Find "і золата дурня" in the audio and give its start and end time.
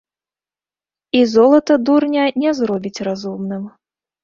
1.19-2.25